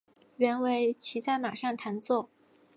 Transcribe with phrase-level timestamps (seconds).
[0.37, 2.27] 原为骑在马上弹奏。